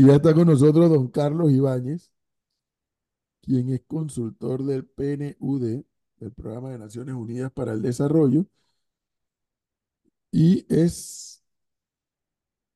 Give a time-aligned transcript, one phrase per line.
[0.00, 2.10] Y ya está con nosotros don Carlos Ibáñez,
[3.42, 5.84] quien es consultor del PNUD,
[6.16, 8.46] del Programa de Naciones Unidas para el Desarrollo,
[10.32, 11.44] y es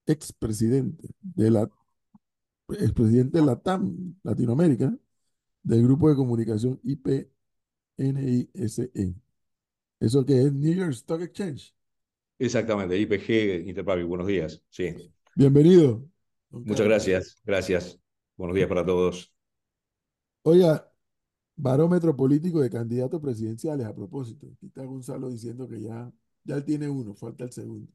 [0.05, 1.71] expresidente de la
[2.69, 4.95] expresidente de la TAM, Latinoamérica,
[5.63, 7.31] del Grupo de Comunicación IPNISE.
[9.99, 11.75] ¿Eso que es New York Stock Exchange?
[12.39, 14.63] Exactamente, IPG Interpublic, buenos días.
[14.69, 14.95] Sí.
[15.35, 16.07] Bienvenido.
[16.65, 17.99] Muchas gracias, gracias.
[18.37, 19.33] Buenos días para todos.
[20.43, 20.91] Oiga,
[21.57, 24.47] barómetro político de candidatos presidenciales a propósito.
[24.55, 26.11] Aquí está Gonzalo diciendo que ya,
[26.45, 27.91] ya él tiene uno, falta el segundo.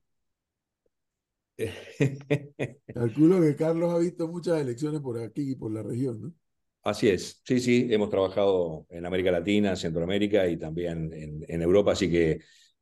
[2.94, 6.34] Calculo que Carlos ha visto muchas elecciones por aquí y por la región, ¿no?
[6.81, 11.91] Así es, sí, sí, hemos trabajado en América Latina, Centroamérica y también en, en Europa,
[11.91, 12.39] así que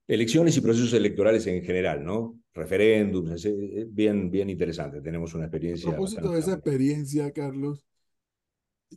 [0.07, 2.39] elecciones y procesos electorales en general, ¿no?
[2.53, 5.89] Referéndums, es bien, bien interesante, tenemos una experiencia.
[5.89, 7.85] A propósito de esa experiencia, Carlos,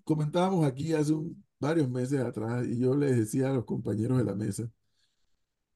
[0.05, 1.15] comentábamos aquí hace
[1.59, 4.71] varios meses atrás y yo les decía a los compañeros de la mesa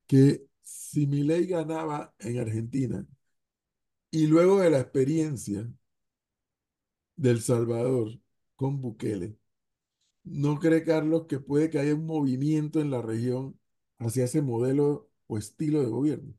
[0.06, 3.06] que si ley ganaba en Argentina
[4.10, 5.68] y luego de la experiencia
[7.16, 8.08] del Salvador
[8.54, 9.36] con Bukele,
[10.22, 13.58] ¿no cree Carlos que puede que haya un movimiento en la región
[13.98, 16.34] hacia ese modelo estilo de gobierno?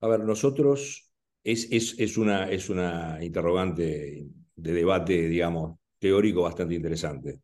[0.00, 1.10] A ver, nosotros
[1.44, 7.40] es, es, es, una, es una interrogante de debate, digamos, teórico bastante interesante.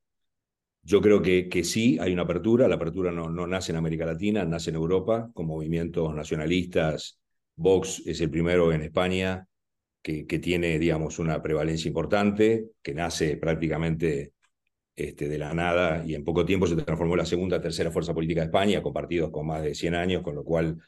[0.82, 2.68] Yo creo que, que sí, hay una apertura.
[2.68, 7.18] La apertura no, no nace en América Latina, nace en Europa, con movimientos nacionalistas.
[7.56, 9.46] Vox es el primero en España
[10.00, 14.32] que, que tiene, digamos, una prevalencia importante, que nace prácticamente
[14.96, 18.14] este, de la nada y en poco tiempo se transformó en la segunda, tercera fuerza
[18.14, 20.78] política de España, con partidos con más de 100 años, con lo cual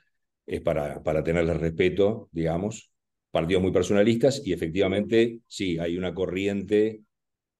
[0.46, 2.90] es para, para tenerle respeto, digamos
[3.30, 7.02] partidos muy personalistas y efectivamente sí, hay una corriente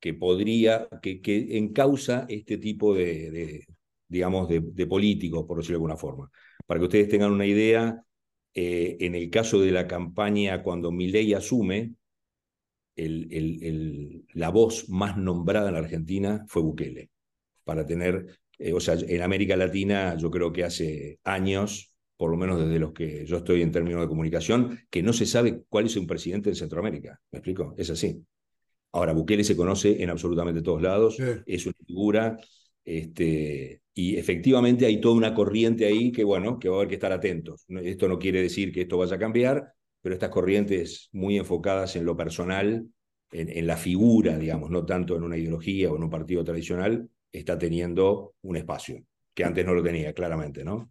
[0.01, 3.67] que podría, que, que encausa este tipo de,
[4.09, 6.31] digamos, de, de, políticos, por decirlo de alguna forma.
[6.67, 8.03] Para que ustedes tengan una idea,
[8.55, 11.95] eh, en el caso de la campaña cuando Milei asume,
[12.99, 17.11] el, el, el, la voz más nombrada en la Argentina fue Bukele.
[17.65, 22.37] Para tener, eh, o sea, en América Latina yo creo que hace años por lo
[22.37, 25.87] menos desde los que yo estoy en términos de comunicación, que no se sabe cuál
[25.87, 27.19] es un presidente en Centroamérica.
[27.31, 27.75] ¿Me explico?
[27.79, 28.21] Es así.
[28.91, 31.23] Ahora, Bukele se conoce en absolutamente todos lados, sí.
[31.47, 32.37] es una figura,
[32.85, 36.95] este, y efectivamente hay toda una corriente ahí que, bueno, que va a haber que
[36.97, 37.65] estar atentos.
[37.69, 42.05] Esto no quiere decir que esto vaya a cambiar, pero estas corrientes muy enfocadas en
[42.05, 42.89] lo personal,
[43.31, 47.09] en, en la figura, digamos, no tanto en una ideología o en un partido tradicional,
[47.33, 49.05] está teniendo un espacio,
[49.35, 50.91] que antes no lo tenía, claramente, ¿no?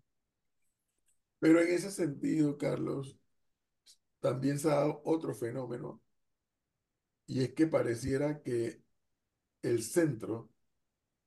[1.40, 3.18] Pero en ese sentido, Carlos,
[4.20, 6.02] también se ha dado otro fenómeno,
[7.26, 8.82] y es que pareciera que
[9.64, 10.50] el centro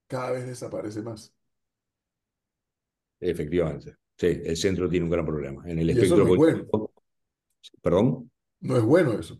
[0.08, 1.34] cada vez desaparece más.
[3.20, 3.96] Efectivamente.
[4.16, 5.62] Sí, el centro tiene un gran problema.
[5.66, 6.89] En el y espectro bueno.
[7.82, 8.30] ¿Perdón?
[8.60, 9.38] No es bueno eso.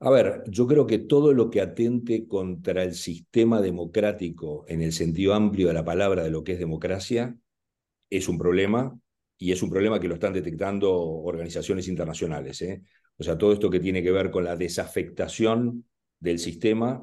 [0.00, 4.92] A ver, yo creo que todo lo que atente contra el sistema democrático en el
[4.92, 7.34] sentido amplio de la palabra de lo que es democracia
[8.10, 8.98] es un problema
[9.38, 12.60] y es un problema que lo están detectando organizaciones internacionales.
[12.62, 12.82] ¿eh?
[13.16, 15.86] O sea, todo esto que tiene que ver con la desafectación
[16.18, 17.00] del sistema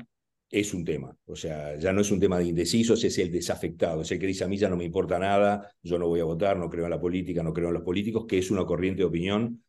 [0.49, 1.17] es un tema.
[1.25, 4.27] O sea, ya no es un tema de indecisos, es el desafectado, es el que
[4.27, 6.85] dice a mí ya no me importa nada, yo no voy a votar, no creo
[6.85, 9.63] en la política, no creo en los políticos, que es una corriente de opinión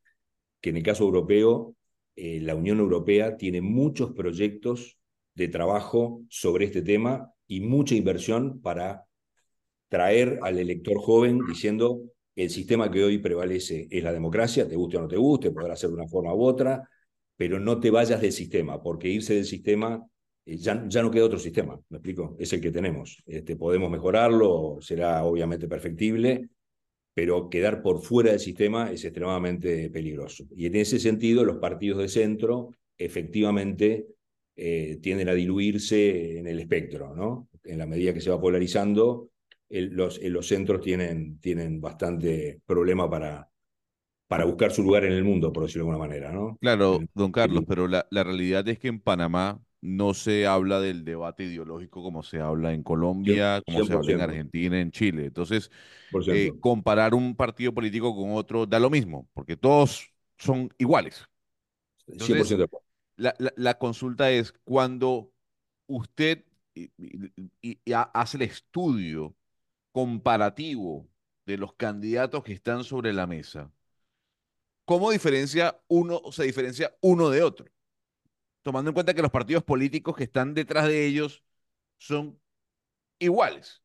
[0.63, 1.77] que en el caso europeo,
[2.17, 4.97] eh, la Unión Europea tiene muchos proyectos
[5.35, 9.05] de trabajo sobre este tema y mucha inversión para
[9.89, 12.01] traer al elector joven diciendo
[12.35, 15.77] el sistema que hoy prevalece es la democracia, te guste o no te guste, podrá
[15.77, 16.89] ser de una forma u otra,
[17.37, 20.03] pero no te vayas del sistema, porque irse del sistema
[20.47, 22.37] eh, ya, ya no queda otro sistema, ¿me explico?
[22.39, 23.23] Es el que tenemos.
[23.27, 26.49] Este, podemos mejorarlo, será obviamente perfectible,
[27.15, 30.45] pero quedar por fuera del sistema es extremadamente peligroso.
[30.57, 34.07] Y en ese sentido, los partidos de centro efectivamente
[34.57, 37.49] eh, tienden a diluirse en el espectro, ¿no?
[37.65, 39.31] En la medida que se va polarizando,
[39.69, 43.49] el, los, los, centros tienen, tienen bastante problema para,
[44.27, 46.57] para buscar su lugar en el mundo, por decirlo de alguna manera, ¿no?
[46.61, 51.05] Claro, don Carlos, pero la, la realidad es que en Panamá no se habla del
[51.05, 53.65] debate ideológico como se habla en Colombia, 100%.
[53.67, 55.27] como se habla en Argentina, en Chile.
[55.27, 55.71] Entonces,
[56.29, 60.09] eh, comparar un partido político con otro da lo mismo, porque todos
[60.39, 61.27] son iguales.
[62.07, 62.83] Entonces, 100%
[63.17, 65.33] la, la, la, consulta es cuando
[65.87, 66.45] usted
[66.75, 66.91] y,
[67.61, 69.35] y, y hace el estudio
[69.93, 71.09] comparativo
[71.45, 73.71] de los candidatos que están sobre la mesa,
[74.85, 77.67] ¿cómo diferencia uno, se diferencia uno de otro?
[78.63, 81.43] Tomando en cuenta que los partidos políticos que están detrás de ellos
[81.99, 82.41] son
[83.19, 83.83] iguales.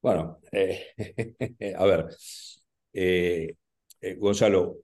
[0.00, 0.86] Bueno, eh,
[1.76, 2.06] a ver,
[2.92, 3.54] eh,
[4.00, 4.78] eh, Gonzalo,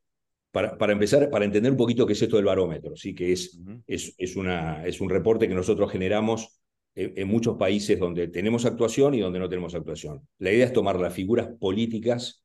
[0.50, 3.14] para, para, empezar, para entender un poquito qué es esto del barómetro, ¿sí?
[3.14, 6.60] que es, es, es, una, es un reporte que nosotros generamos
[6.94, 10.26] en, muchos países donde tenemos actuación y donde no tenemos actuación.
[10.38, 12.44] La idea es tomar las figuras políticas,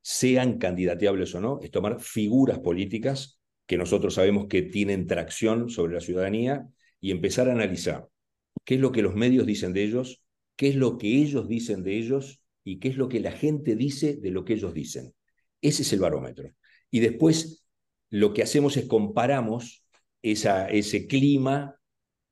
[0.00, 3.40] sean candidateables o no, es tomar figuras políticas
[3.72, 6.68] que nosotros sabemos que tienen tracción sobre la ciudadanía
[7.00, 8.06] y empezar a analizar
[8.66, 10.22] qué es lo que los medios dicen de ellos,
[10.56, 13.74] qué es lo que ellos dicen de ellos y qué es lo que la gente
[13.74, 15.14] dice de lo que ellos dicen.
[15.62, 16.50] Ese es el barómetro.
[16.90, 17.64] Y después
[18.10, 19.86] lo que hacemos es comparamos
[20.20, 21.74] esa, ese clima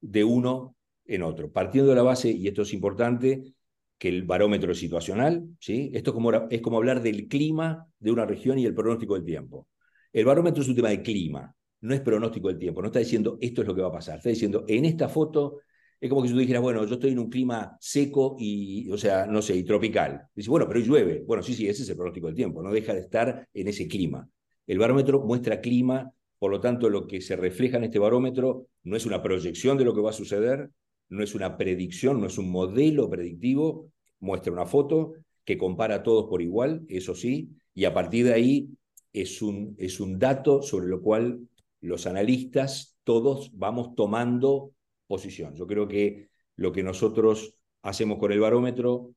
[0.02, 0.76] de uno
[1.06, 3.54] en otro, partiendo de la base, y esto es importante,
[3.96, 5.90] que el barómetro es situacional, ¿sí?
[5.94, 9.24] Esto es como, es como hablar del clima de una región y el pronóstico del
[9.24, 9.66] tiempo.
[10.12, 13.38] El barómetro es un tema de clima, no es pronóstico del tiempo, no está diciendo
[13.40, 15.58] esto es lo que va a pasar, está diciendo en esta foto
[16.00, 18.96] es como que si tú dijeras, bueno, yo estoy en un clima seco y, o
[18.96, 20.22] sea, no sé, y tropical.
[20.34, 21.22] Dice, bueno, pero llueve.
[21.26, 23.86] Bueno, sí, sí, ese es el pronóstico del tiempo, no deja de estar en ese
[23.86, 24.26] clima.
[24.66, 28.96] El barómetro muestra clima, por lo tanto, lo que se refleja en este barómetro no
[28.96, 30.70] es una proyección de lo que va a suceder,
[31.10, 33.90] no es una predicción, no es un modelo predictivo,
[34.20, 35.12] muestra una foto
[35.44, 38.70] que compara a todos por igual, eso sí, y a partir de ahí
[39.12, 41.48] es un, es un dato sobre lo cual
[41.80, 44.72] los analistas todos vamos tomando
[45.06, 45.54] posición.
[45.54, 49.14] Yo creo que lo que nosotros hacemos con el barómetro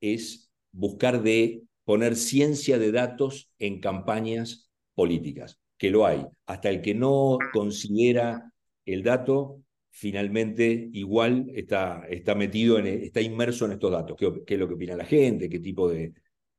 [0.00, 6.26] es buscar de poner ciencia de datos en campañas políticas, que lo hay.
[6.46, 8.52] Hasta el que no considera
[8.84, 14.16] el dato finalmente igual está, está metido, en, está inmerso en estos datos.
[14.18, 15.48] ¿Qué, qué es lo que opina la gente?
[15.48, 16.14] ¿Qué tipo de,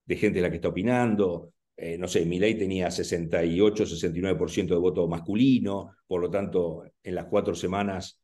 [0.06, 1.53] de gente es la que está opinando?
[1.76, 7.26] Eh, no sé, ley tenía 68, 69% de voto masculino, por lo tanto, en las
[7.26, 8.20] cuatro semanas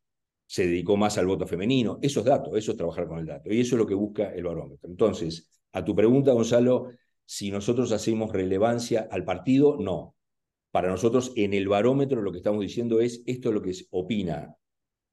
[0.46, 1.98] se dedicó más al voto femenino.
[2.02, 3.52] Esos datos, eso es trabajar con el dato.
[3.52, 4.88] Y eso es lo que busca el barómetro.
[4.88, 6.90] Entonces, a tu pregunta, Gonzalo,
[7.24, 10.16] si nosotros hacemos relevancia al partido, no.
[10.70, 14.56] Para nosotros, en el barómetro, lo que estamos diciendo es esto es lo que opina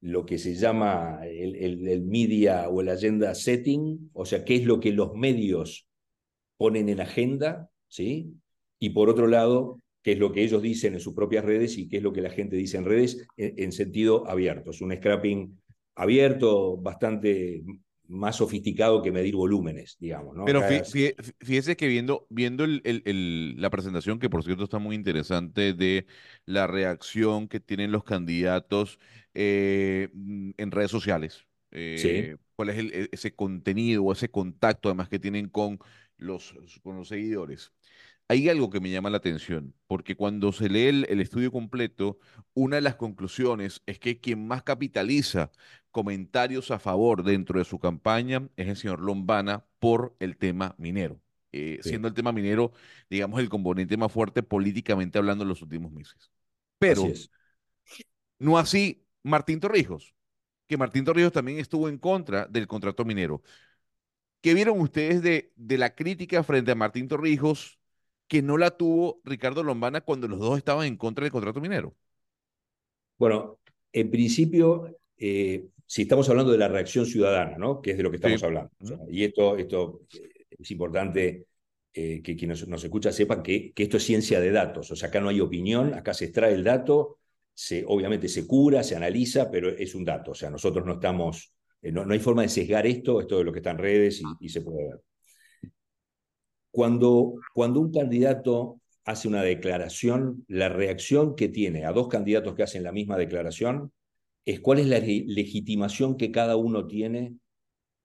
[0.01, 4.79] lo que se llama el, media o el agenda setting, o sea, qué es lo
[4.79, 5.87] que los medios
[6.57, 8.33] ponen en agenda, ¿sí?
[8.79, 11.89] Y por otro lado, qué es lo que ellos dicen en sus propias redes y
[11.89, 14.71] qué es lo que la gente dice en redes en, sentido abierto.
[14.71, 15.59] Es un scrapping
[15.95, 17.63] abierto, bastante
[18.07, 20.35] más sofisticado que medir volúmenes, digamos.
[20.35, 20.45] ¿no?
[20.45, 26.05] Pero fíjese que viendo, viendo la presentación, que por cierto está muy interesante, de
[26.45, 28.99] la reacción que tienen los candidatos
[29.33, 31.45] eh, mm, en redes sociales.
[31.71, 35.79] Eh, ¿Cuál es e, ese contenido o ese contacto además que tienen con
[36.17, 37.73] los, con los seguidores?
[38.29, 42.19] Hay algo que me llama la atención, porque cuando se lee el, estudio completo,
[42.53, 45.51] una de las conclusiones es que quien más capitaliza
[45.91, 51.21] comentarios a favor dentro de su campaña es el señor Lombana por el tema minero,
[51.53, 52.73] eh, siendo el tema minero,
[53.09, 56.29] digamos, el componente más fuerte políticamente hablando en los últimos meses.
[56.79, 57.03] Pero
[58.39, 60.13] no así Martín Torrijos,
[60.67, 63.41] que Martín Torrijos también estuvo en contra del contrato minero.
[64.41, 67.76] ¿Qué vieron ustedes de, de la crítica frente a Martín Torrijos
[68.27, 71.95] que no la tuvo Ricardo Lombana cuando los dos estaban en contra del contrato minero?
[73.17, 73.59] Bueno,
[73.91, 77.81] en principio, eh, si estamos hablando de la reacción ciudadana, ¿no?
[77.81, 78.71] Que es de lo que estamos hablando.
[79.09, 81.47] y esto, esto eh, es importante
[81.93, 84.91] eh, que quienes nos, escucha sepan que, que, esto es ciencia de datos.
[84.91, 87.17] O sea, acá no hay opinión, acá se extrae el dato
[87.57, 90.31] se, obviamente se cura, se analiza, pero es un dato.
[90.31, 93.51] O sea, nosotros no estamos, eh, no, hay forma de sesgar esto, esto de lo
[93.51, 95.01] que está en redes y, se puede ver.
[96.71, 102.63] Cuando, cuando un candidato hace una declaración, la reacción que tiene a dos candidatos que
[102.63, 103.91] hacen la misma declaración
[104.45, 107.35] es cuál es la legitimación que cada uno tiene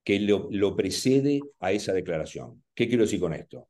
[0.03, 2.63] que lo, lo precede a esa declaración.
[2.73, 3.69] ¿Qué quiero decir con esto?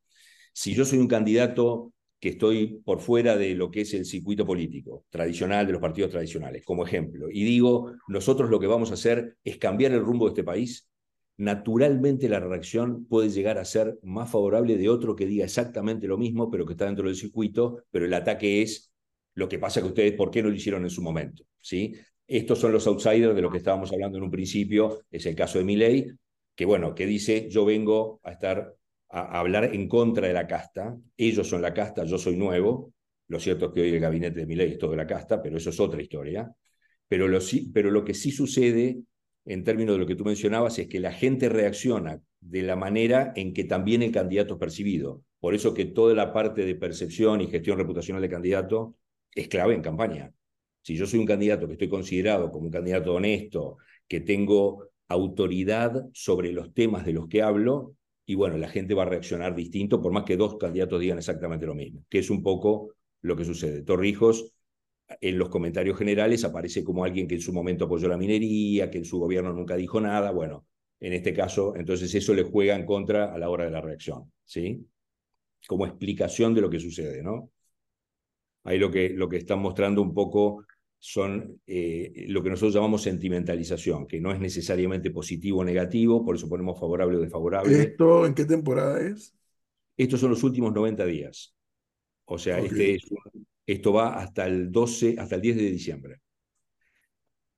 [0.52, 4.46] Si yo soy un candidato que estoy por fuera de lo que es el circuito
[4.46, 8.94] político tradicional de los partidos tradicionales, como ejemplo, y digo, nosotros lo que vamos a
[8.94, 10.88] hacer es cambiar el rumbo de este país,
[11.36, 16.18] naturalmente la reacción puede llegar a ser más favorable de otro que diga exactamente lo
[16.18, 18.92] mismo, pero que está dentro del circuito, pero el ataque es
[19.34, 21.44] lo que pasa que ustedes, ¿por qué no lo hicieron en su momento?
[21.60, 21.94] ¿Sí?
[22.26, 25.58] Estos son los outsiders de lo que estábamos hablando en un principio, es el caso
[25.58, 26.06] de Milei,
[26.54, 28.74] que bueno, que dice, yo vengo a estar
[29.10, 30.96] a, hablar en contra de la casta.
[31.16, 32.92] Ellos son la casta, yo soy nuevo.
[33.28, 35.56] Lo cierto es que hoy el gabinete de Milei es todo de la casta, pero
[35.56, 36.50] eso es otra historia.
[37.08, 37.38] Pero lo,
[37.72, 38.98] pero lo que sí sucede
[39.44, 43.32] en términos de lo que tú mencionabas es que la gente reacciona de la manera
[43.36, 45.22] en que también el candidato es percibido.
[45.40, 48.96] Por eso que toda la parte de percepción y gestión reputacional de candidato
[49.34, 50.32] es clave en campaña.
[50.82, 56.06] Si yo soy un candidato que estoy considerado como un candidato honesto, que tengo autoridad
[56.12, 57.96] sobre los temas de los que hablo,
[58.26, 61.66] y bueno, la gente va a reaccionar distinto, por más que dos candidatos digan exactamente
[61.66, 63.82] lo mismo, que es un poco lo que sucede.
[63.82, 64.52] Torrijos,
[65.20, 68.98] en los comentarios generales, aparece como alguien que en su momento apoyó la minería, que
[68.98, 70.30] en su gobierno nunca dijo nada.
[70.30, 70.66] Bueno,
[71.00, 74.32] en este caso, entonces eso le juega en contra a la hora de la reacción,
[74.44, 74.86] ¿sí?
[75.66, 77.50] Como explicación de lo que sucede, ¿no?
[78.64, 80.64] Ahí lo que, lo que están mostrando un poco
[80.98, 86.36] son eh, lo que nosotros llamamos sentimentalización, que no es necesariamente positivo o negativo, por
[86.36, 87.78] eso ponemos favorable o desfavorable.
[87.78, 89.34] ¿Esto en qué temporada es?
[89.98, 91.54] Estos son los últimos 90 días.
[92.24, 92.98] O sea, este
[93.66, 96.20] esto va hasta el 12, hasta el 10 de diciembre.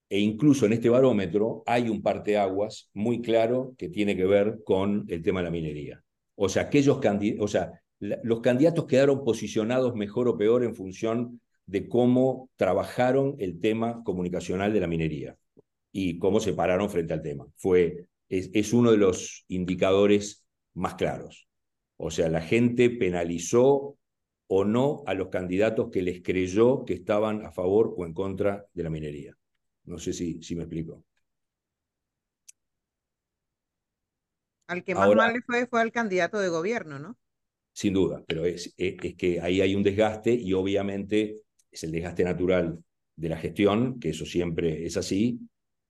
[0.08, 5.04] E incluso en este barómetro hay un parteaguas muy claro que tiene que ver con
[5.08, 6.02] el tema de la minería.
[6.36, 7.00] O sea, aquellos
[7.40, 13.58] o sea, los candidatos quedaron posicionados mejor o peor en función de cómo trabajaron el
[13.58, 15.36] tema comunicacional de la minería
[15.90, 17.46] y cómo se pararon frente al tema.
[17.56, 21.48] Fue, es, es uno de los indicadores más claros.
[21.96, 23.96] O sea, la gente penalizó
[24.48, 28.66] o no a los candidatos que les creyó que estaban a favor o en contra
[28.72, 29.36] de la minería.
[29.84, 31.04] No sé si, si me explico.
[34.68, 37.16] Al que más mal le fue fue al candidato de gobierno, ¿no?
[37.72, 41.92] Sin duda, pero es, es, es, que ahí hay un desgaste y obviamente es el
[41.92, 42.82] desgaste natural
[43.14, 45.40] de la gestión, que eso siempre es así,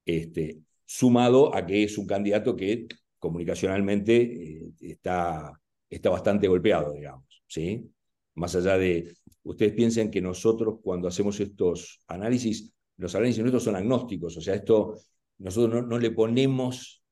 [0.05, 2.87] este, sumado a que es un candidato que
[3.19, 5.53] comunicacionalmente eh, está,
[5.89, 7.91] está bastante golpeado, digamos, ¿sí?
[8.37, 13.77] Más allá de, ustedes piensen que nosotros cuando hacemos estos análisis, los análisis nuestros son
[13.77, 14.95] agnósticos, o sea, esto,
[15.39, 17.03] nosotros no, no le ponemos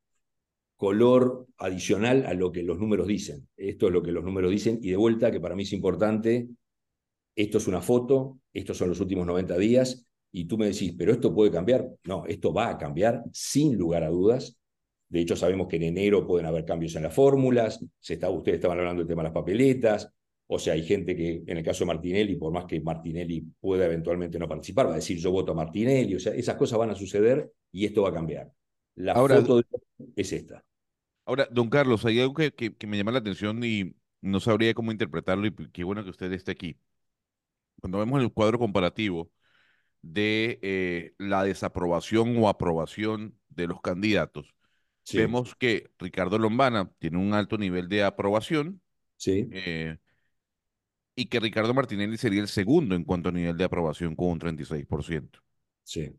[0.77, 3.49] color adicional a lo que los números dicen.
[3.57, 6.49] Esto es lo que los números dicen y de vuelta, que para mí es importante,
[7.37, 11.13] esto es una foto, estos son los últimos 90 días, y tú me decís, pero
[11.13, 11.89] esto puede cambiar.
[12.05, 14.59] No, esto va a cambiar sin lugar a dudas.
[15.09, 19.01] De hecho, sabemos que en enero pueden haber cambios en las fórmulas, ustedes estaban hablando
[19.01, 20.13] del tema de las papeletas,
[20.47, 23.87] o sea, hay gente que, en el caso de Martinelli, por más que Martinelli pueda
[23.87, 26.91] eventualmente no participar, va a decir yo voto a Martinelli, o sea, esas cosas van
[26.91, 28.53] a suceder y esto va a cambiar.
[28.97, 29.63] La foto
[30.15, 30.65] es esta.
[31.27, 34.93] Ahora, don Carlos, hay algo que, que me llama la atención y no sabría cómo
[34.93, 36.77] interpretarlo y qué bueno que usted esté aquí
[37.85, 39.31] cuando vemos el cuadro comparativo
[40.01, 44.55] de eh, la desaprobación o aprobación de los candidatos,
[45.13, 48.81] vemos que Ricardo Lombana tiene un alto nivel de aprobación.
[49.19, 49.49] Sí.
[49.53, 49.99] Eh,
[51.17, 54.41] y que Ricardo Martinelli sería el segundo en cuanto a nivel de aprobación con un
[54.41, 55.41] 36%.
[55.83, 56.13] Sí.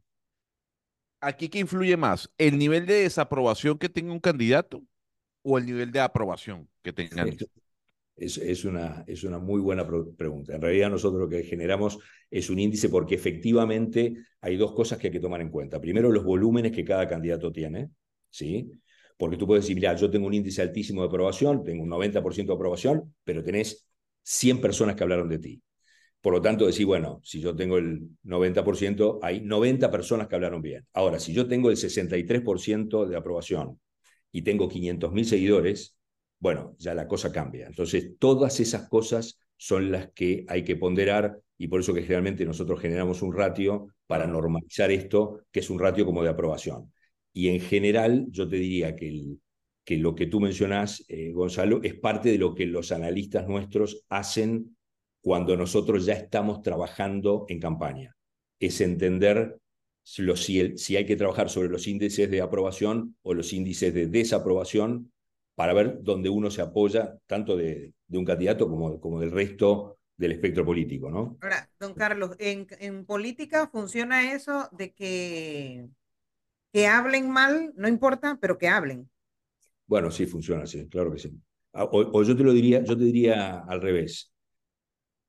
[1.21, 2.31] ¿Aquí qué influye más?
[2.37, 4.83] ¿El nivel de desaprobación que tenga un candidato
[5.41, 7.25] o el nivel de aprobación que tenga
[8.15, 10.55] es, es, una, es una muy buena pregunta.
[10.55, 11.99] En realidad nosotros lo que generamos
[12.31, 15.81] es un índice porque efectivamente hay dos cosas que hay que tomar en cuenta.
[15.81, 17.89] Primero, los volúmenes que cada candidato tiene,
[18.29, 18.71] ¿sí?
[19.17, 22.45] Porque tú puedes decir, mira, yo tengo un índice altísimo de aprobación, tengo un 90%
[22.45, 23.87] de aprobación, pero tenés
[24.25, 25.61] 100 personas que hablaron de ti.
[26.21, 30.61] Por lo tanto, decir, bueno, si yo tengo el 90%, hay 90 personas que hablaron
[30.61, 30.85] bien.
[30.93, 33.79] Ahora, si yo tengo el 63% de aprobación
[34.31, 35.95] y tengo 500.000 seguidores,
[36.39, 37.67] bueno, ya la cosa cambia.
[37.67, 42.43] Entonces, todas esas cosas son las que hay que ponderar y por eso que generalmente
[42.45, 46.91] nosotros generamos un ratio para normalizar esto, que es un ratio como de aprobación.
[47.33, 49.37] Y en general, yo te diría que,
[49.85, 54.03] que lo que tú mencionás, eh, Gonzalo, es parte de lo que los analistas nuestros
[54.09, 54.75] hacen
[55.21, 58.15] cuando nosotros ya estamos trabajando en campaña.
[58.59, 59.57] Es entender
[60.03, 65.11] si, si hay que trabajar sobre los índices de aprobación o los índices de desaprobación
[65.53, 69.97] para ver dónde uno se apoya, tanto de, de un candidato como, como del resto
[70.17, 71.37] del espectro político, ¿no?
[71.41, 75.87] Ahora, don Carlos, en, en política funciona eso de que,
[76.71, 79.09] que hablen mal, no importa, pero que hablen.
[79.87, 81.31] Bueno, sí, funciona así, claro que sí.
[81.73, 84.31] Ah, o, yo te lo diría, yo te diría al revés.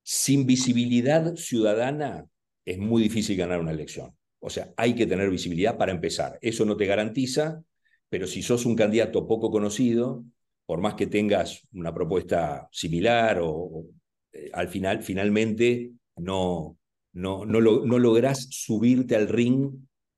[0.03, 2.27] Sin visibilidad ciudadana
[2.65, 4.17] es muy difícil ganar una elección.
[4.39, 6.39] O sea, hay que tener visibilidad para empezar.
[6.41, 7.63] Eso no te garantiza
[8.09, 10.25] pero si sos un candidato poco conocido,
[10.65, 13.87] por más que tengas una propuesta similar o,
[14.33, 16.79] eh, al final, finalmente no,
[17.13, 19.71] no, no, no lográs subirte al ring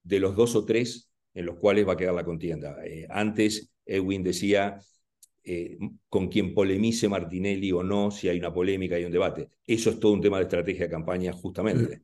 [0.03, 2.77] de los dos o tres en los cuales va a quedar la contienda.
[2.85, 4.79] Eh, antes, Edwin decía,
[5.43, 5.77] eh,
[6.09, 9.49] con quien polemice Martinelli o no, si hay una polémica, y un debate.
[9.67, 12.03] Eso es todo un tema de estrategia de campaña, justamente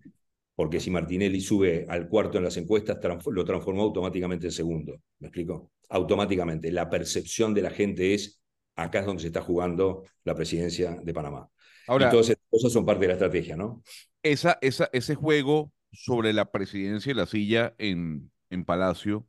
[0.57, 5.01] porque si Martinelli sube al cuarto en las encuestas, lo transformó automáticamente en segundo.
[5.19, 5.73] ¿Me explico?
[5.89, 6.71] Automáticamente.
[6.71, 8.41] La percepción de la gente es
[8.77, 11.49] acá es donde se está jugando la presidencia de Panamá.
[11.87, 13.83] Ahora, y todas esas cosas son parte de la estrategia, ¿no?
[14.23, 19.27] Esa, esa, ese juego sobre la presidencia y la silla en, en Palacio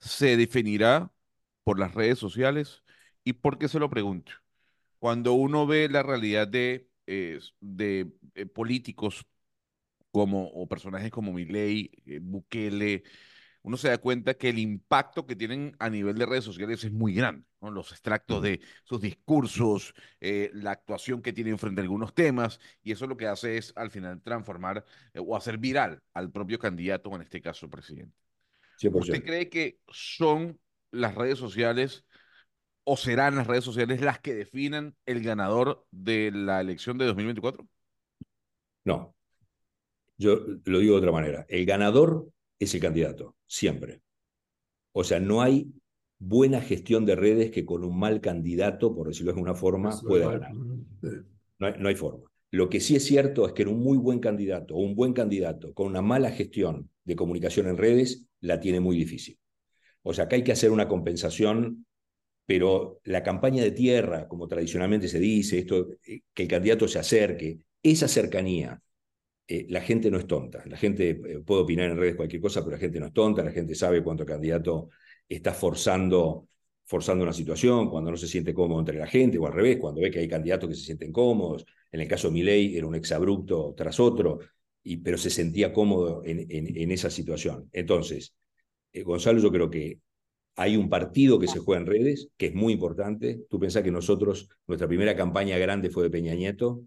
[0.00, 1.12] se definirá
[1.66, 2.84] por las redes sociales.
[3.24, 4.30] ¿Y por qué se lo pregunto?
[5.00, 9.26] Cuando uno ve la realidad de, de eh, políticos
[10.12, 13.02] como, o personajes como Milei, eh, Bukele,
[13.62, 16.92] uno se da cuenta que el impacto que tienen a nivel de redes sociales es
[16.92, 17.44] muy grande.
[17.60, 22.92] Los extractos de sus discursos, eh, la actuación que tienen frente a algunos temas, y
[22.92, 27.12] eso lo que hace es al final transformar eh, o hacer viral al propio candidato,
[27.16, 28.14] en este caso presidente.
[28.92, 30.60] ¿Usted cree que son
[30.96, 32.04] las redes sociales
[32.84, 37.66] o serán las redes sociales las que definan el ganador de la elección de 2024?
[38.84, 39.14] No.
[40.16, 41.44] Yo lo digo de otra manera.
[41.48, 44.02] El ganador es el candidato, siempre.
[44.92, 45.72] O sea, no hay
[46.18, 50.30] buena gestión de redes que con un mal candidato, por decirlo de alguna forma, pueda
[50.30, 50.52] ganar.
[50.54, 52.30] No hay, no hay forma.
[52.50, 55.12] Lo que sí es cierto es que en un muy buen candidato o un buen
[55.12, 59.38] candidato con una mala gestión de comunicación en redes, la tiene muy difícil.
[60.06, 61.86] O sea, que hay que hacer una compensación,
[62.46, 67.00] pero la campaña de tierra, como tradicionalmente se dice, esto, eh, que el candidato se
[67.00, 68.80] acerque, esa cercanía
[69.48, 70.62] eh, la gente no es tonta.
[70.66, 73.42] La gente eh, puede opinar en redes cualquier cosa, pero la gente no es tonta.
[73.42, 74.90] La gente sabe cuánto el candidato
[75.28, 76.48] está forzando,
[76.84, 80.00] forzando una situación, cuando no se siente cómodo entre la gente, o al revés, cuando
[80.00, 81.64] ve que hay candidatos que se sienten cómodos.
[81.92, 84.40] En el caso de Milei era un exabrupto tras otro,
[84.82, 87.68] y, pero se sentía cómodo en, en, esa situación.
[87.72, 88.34] Entonces,
[88.96, 90.00] eh, Gonzalo, yo creo que
[90.56, 93.42] hay un partido que se juega en redes, que es muy importante.
[93.50, 96.82] Tú pensás que nosotros, nuestra primera campaña grande fue de Peña Nieto,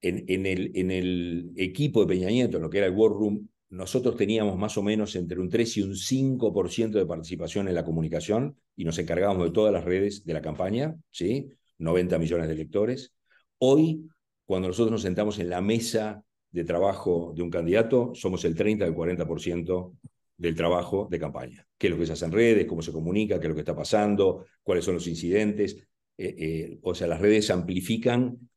[0.00, 3.48] en, el, en el equipo de Peña Nieto, en lo que era el War Room,
[3.70, 7.84] nosotros teníamos más o menos entre un 3 y un 5% de participación en la
[7.84, 11.50] comunicación y nos encargábamos de todas las redes de la campaña, ¿sí?
[11.76, 13.12] 90 millones de lectores.
[13.58, 14.08] Hoy,
[14.46, 18.86] cuando nosotros nos sentamos en la mesa de trabajo de un candidato, somos el 30
[18.86, 19.92] al 40%
[20.38, 21.66] del trabajo de campaña.
[21.76, 22.66] ¿Qué es lo que se hace en redes?
[22.66, 23.38] ¿Cómo se comunica?
[23.38, 24.46] ¿Qué es lo que está pasando?
[24.62, 25.76] ¿Cuáles son los incidentes?
[26.16, 28.48] Eh, eh, o sea, las redes amplifican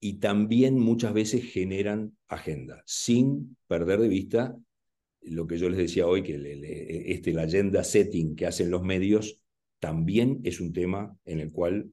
[0.00, 4.56] y también muchas veces generan agenda, sin perder de vista
[5.22, 6.34] lo que yo les decía hoy, que
[7.06, 9.42] este, la agenda setting que hacen los medios
[9.78, 11.92] también es un tema en el cual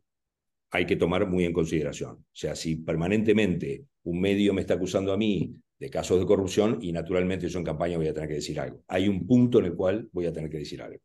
[0.71, 2.15] hay que tomar muy en consideración.
[2.15, 6.79] O sea, si permanentemente un medio me está acusando a mí de casos de corrupción
[6.81, 8.83] y naturalmente yo en campaña voy a tener que decir algo.
[8.87, 10.99] Hay un punto en el cual voy a tener que decir algo.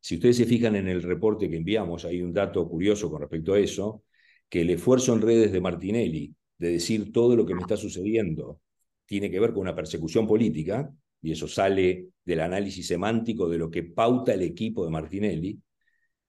[0.00, 3.54] Si ustedes se fijan en el reporte que enviamos, hay un dato curioso con respecto
[3.54, 4.02] a eso,
[4.48, 8.60] que el esfuerzo en redes de Martinelli de decir todo lo que me está sucediendo
[9.06, 13.70] tiene que ver con una persecución política, y eso sale del análisis semántico de lo
[13.70, 15.60] que pauta el equipo de Martinelli,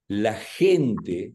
[0.07, 1.33] la gente,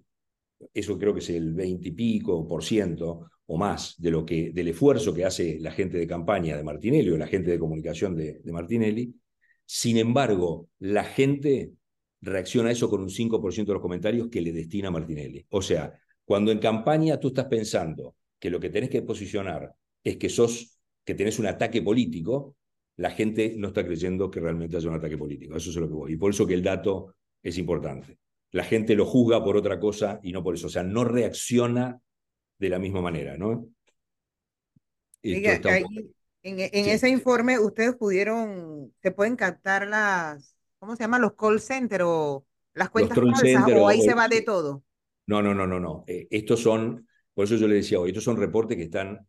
[0.73, 4.51] eso creo que es el 20 y pico por ciento o más de lo que,
[4.53, 8.15] del esfuerzo que hace la gente de campaña de Martinelli o la gente de comunicación
[8.15, 9.15] de, Martinelli,
[9.65, 11.73] sin embargo, la gente
[12.21, 15.47] reacciona a eso con un 5% de los comentarios que le destina Martinelli.
[15.49, 19.73] O sea, cuando en campaña tú estás pensando que lo que tenés que posicionar
[20.05, 22.55] es que sos, que tenés un ataque político,
[22.97, 25.57] la gente no está creyendo que realmente haya un ataque político.
[25.57, 26.13] Eso es lo que voy.
[26.13, 28.19] Y por eso que el dato es importante.
[28.51, 30.67] La gente lo juzga por otra cosa y no por eso.
[30.67, 31.99] O sea, no reacciona
[32.59, 33.69] de la misma manera, ¿no?
[35.23, 41.19] en, ese informe ustedes pudieron, se pueden captar las, ¿cómo se llama?
[41.19, 44.85] Los call centers o las cuentas falsas, o ahí se va de todo.
[45.27, 46.05] No, no, no, no, no.
[46.07, 49.27] Eh, estos son, por eso yo le decía hoy, estos son reportes que están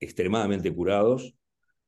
[0.00, 1.34] extremadamente curados.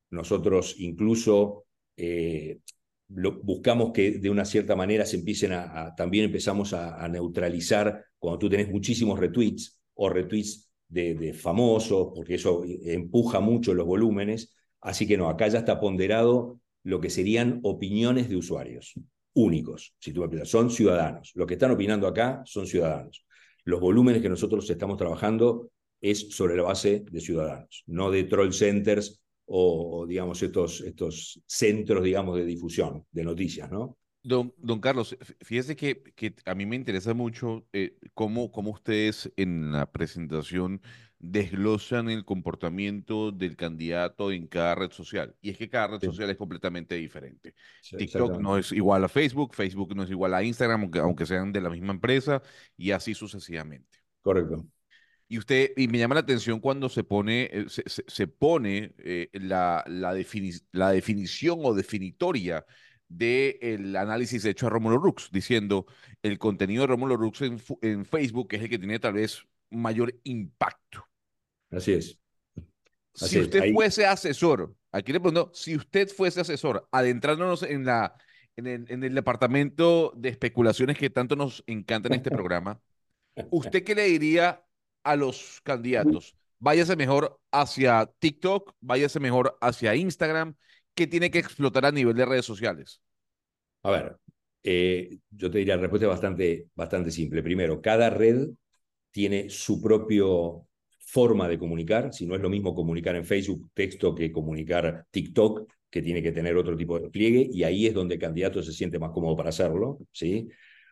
[0.09, 2.59] Nosotros incluso eh,
[3.07, 8.49] buscamos que de una cierta manera se empiecen a, también empezamos a, neutralizar cuando tú
[8.49, 14.55] tenés muchísimos retweets o retweets de, famosos, porque eso empuja mucho los volúmenes.
[14.81, 18.95] Así que no, acá ya está ponderado lo que serían opiniones de usuarios
[19.33, 21.31] únicos, si tú me son ciudadanos.
[21.35, 23.23] Los que están opinando acá son ciudadanos.
[23.63, 25.69] Los volúmenes que nosotros estamos trabajando
[26.01, 32.03] es sobre la base de ciudadanos, no de troll centers o, digamos, estos, estos centros,
[32.03, 33.97] digamos, de difusión de noticias, ¿no?
[34.23, 39.31] Don, don Carlos, fíjese que, que a mí me interesa mucho eh, cómo, cómo ustedes
[39.35, 40.81] en la presentación
[41.17, 45.35] desglosan el comportamiento del candidato en cada red social.
[45.41, 47.53] Y es que cada red social es completamente diferente.
[47.97, 51.51] TikTok no es igual a Facebook, Facebook no es igual a Instagram, aunque, aunque sean
[51.51, 52.41] de la misma empresa,
[52.75, 53.99] y así sucesivamente.
[54.21, 54.65] Correcto.
[55.27, 59.83] Y usted, y me llama la atención cuando se pone, eh, se, pone eh, la,
[59.87, 60.13] la,
[60.71, 62.65] la definición o definitoria
[63.17, 65.85] del análisis hecho a Rómulo Rux, diciendo
[66.21, 70.13] el contenido de Rómulo Rux en, en Facebook es el que tiene tal vez mayor
[70.23, 71.07] impacto.
[71.71, 72.19] Así es.
[73.13, 78.15] si usted fuese asesor, aquí le pregunto, si usted fuese asesor, adentrándonos en, la,
[78.55, 82.81] en, el, en el departamento de especulaciones que tanto nos encanta en este programa,
[83.49, 84.65] ¿usted qué le diría
[85.03, 86.35] a los candidatos?
[86.59, 90.55] Váyase mejor hacia TikTok, váyase mejor hacia Instagram,
[90.93, 93.01] ¿qué tiene que explotar a nivel de redes sociales?
[93.83, 94.17] A ver,
[94.63, 97.41] eh, yo te diría la respuesta es bastante, bastante simple.
[97.43, 98.49] Primero, cada red
[99.11, 100.67] tiene su propio
[100.99, 105.69] forma de comunicar, si no es lo mismo comunicar en Facebook texto que comunicar TikTok,
[105.89, 108.71] que tiene que tener otro tipo de pliegue, y ahí es donde el candidato se
[108.71, 110.47] siente más cómodo para hacerlo, ¿sí?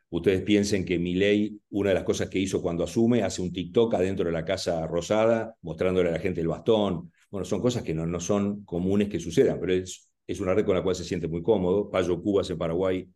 [0.09, 3.93] Ustedes piensen que Milei, una de las cosas que hizo cuando asume, hace un TikTok
[3.93, 7.11] adentro de la Casa Rosada, mostrándole a la gente el bastón.
[7.29, 10.65] Bueno, son cosas que no, no son comunes que sucedan, pero es, es una red
[10.65, 11.89] con la cual se siente muy cómodo.
[11.89, 13.07] Payo Cubas en Paraguay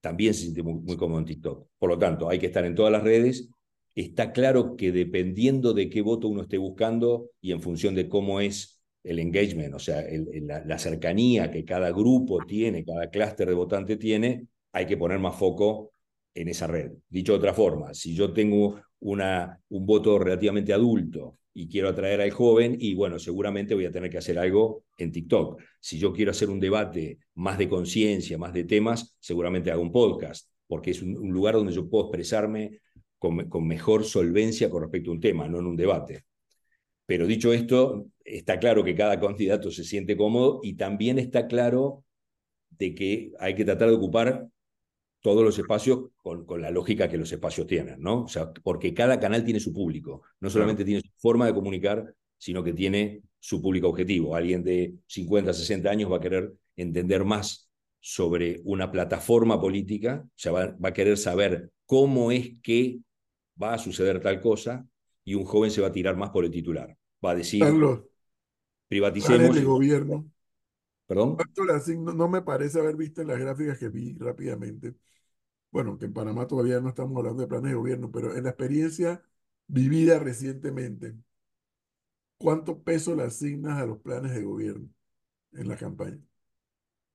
[0.00, 1.68] también se siente muy, muy cómodo en TikTok.
[1.78, 3.50] Por lo tanto, hay que estar en todas las redes
[4.00, 8.40] está claro que dependiendo de qué voto uno esté buscando y en función de cómo
[8.40, 10.04] es el engagement, o sea,
[10.64, 15.36] la, cercanía que cada grupo tiene, cada clúster de votante tiene, hay que poner más
[15.36, 15.92] foco
[16.34, 16.92] en esa red.
[17.08, 22.20] Dicho de otra forma, si yo tengo una, un voto relativamente adulto y quiero atraer
[22.20, 25.60] al joven, y bueno, seguramente voy a tener que hacer algo en TikTok.
[25.80, 29.90] Si yo quiero hacer un debate más de conciencia, más de temas, seguramente hago un
[29.90, 32.78] podcast, porque es un lugar donde yo puedo expresarme
[33.18, 36.26] con, mejor solvencia con respecto a un tema, no en un debate.
[37.06, 42.04] Pero dicho esto, está claro que cada candidato se siente cómodo y también está claro
[42.70, 44.46] de que hay que tratar de ocupar
[45.20, 48.24] todos los espacios con, con, la lógica que los espacios tienen, ¿no?
[48.24, 52.14] O sea, porque cada canal tiene su público, no solamente tiene su forma de comunicar,
[52.36, 54.36] sino que tiene su público objetivo.
[54.36, 57.68] Alguien de 50, 60 años va a querer entender más
[58.00, 63.00] sobre una plataforma política, o sea, va, va a querer saber cómo es que
[63.60, 64.86] va a suceder tal cosa
[65.24, 66.96] y un joven se va a tirar más por el titular.
[67.24, 68.00] Va a decir, Carlos,
[68.88, 69.56] privaticemos.
[69.56, 70.30] el gobierno.
[71.08, 71.38] ¿Perdón?
[72.04, 74.94] No, no me parece haber visto en las gráficas que vi rápidamente.
[75.70, 78.50] Bueno, que en Panamá todavía no estamos hablando de planes de gobierno, pero en la
[78.50, 79.22] experiencia
[79.66, 81.14] vivida recientemente,
[82.36, 84.88] ¿cuánto peso le asignas a los planes de gobierno
[85.52, 86.20] en la campaña?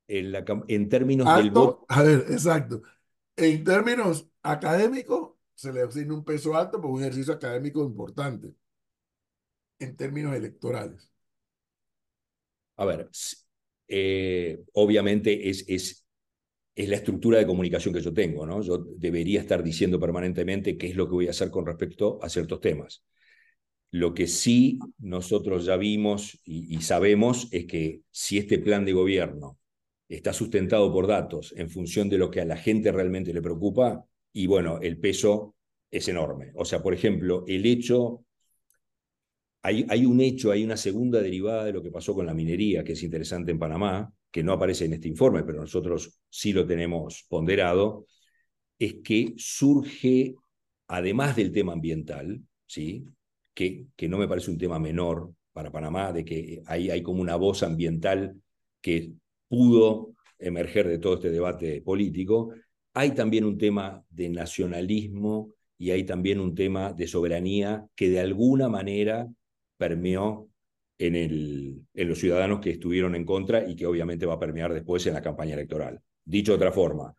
[0.08, 1.86] En, la, en términos del voto.
[1.88, 2.82] A ver, exacto.
[3.36, 8.54] En términos académicos, se le asigna un peso alto por un ejercicio académico importante
[9.80, 11.12] en términos electorales.
[12.78, 13.10] A ver,
[13.88, 16.06] eh, obviamente es, es,
[16.76, 18.62] es la estructura de comunicación que yo tengo, ¿no?
[18.62, 22.30] Yo debería estar diciendo permanentemente qué es lo que voy a hacer con respecto a
[22.30, 23.04] ciertos temas.
[23.92, 28.94] Lo que sí nosotros ya vimos y, y sabemos es que si este plan de
[28.94, 29.60] gobierno
[30.10, 34.06] está sustentado por datos en función de lo que a la gente realmente le preocupa,
[34.34, 35.56] y bueno, el peso
[35.92, 36.52] es enorme.
[36.56, 38.26] O sea, por ejemplo, el hecho,
[39.64, 42.92] hay, un hecho, hay una segunda derivada de lo que pasó con la minería, que
[42.94, 47.26] es interesante en Panamá, que no aparece en este informe, pero nosotros sí lo tenemos
[47.30, 48.06] ponderado,
[48.78, 50.36] es que surge,
[50.88, 53.06] además del tema ambiental, ¿sí?
[53.54, 57.22] que, que no me parece un tema menor para Panamá, de que hay, hay como
[57.22, 58.36] una voz ambiental
[58.82, 59.14] que
[59.48, 62.52] pudo emerger de todo este debate político,
[62.94, 68.20] hay también un tema de nacionalismo y hay también un tema de soberanía que de
[68.20, 69.30] alguna manera
[69.78, 70.50] permeó
[70.98, 75.14] en, los ciudadanos que estuvieron en contra y que obviamente va a permear después en
[75.14, 76.00] la campaña electoral.
[76.24, 77.16] Dicho de otra forma,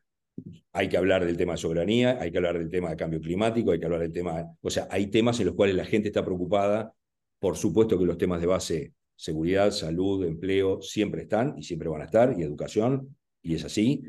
[0.72, 3.70] hay que hablar del tema de soberanía, hay que hablar del tema de cambio climático,
[3.70, 6.24] hay que hablar del tema, o sea, hay temas en los cuales la gente está
[6.24, 6.92] preocupada,
[7.38, 12.02] por supuesto que los temas de base, seguridad, salud, empleo, siempre están y siempre van
[12.02, 14.02] a estar, y educación, y es así,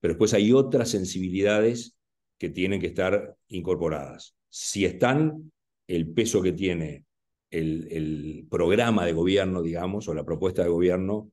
[0.00, 1.96] pero después hay otras sensibilidades
[2.36, 4.34] que tienen que estar incorporadas.
[4.48, 5.52] Si están,
[5.86, 7.04] el peso que tiene
[7.50, 11.30] el, el programa de gobierno, digamos, o la propuesta de gobierno,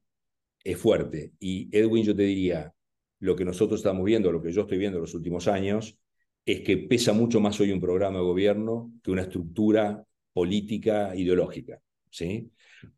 [0.63, 1.33] es fuerte.
[1.39, 2.73] Y Edwin, yo te diría,
[3.19, 5.97] lo que nosotros estamos viendo, lo que yo estoy viendo en los últimos años,
[6.45, 10.03] es que pesa mucho más hoy un programa de gobierno que una estructura
[10.33, 11.81] política ideológica.
[12.09, 12.49] ¿sí?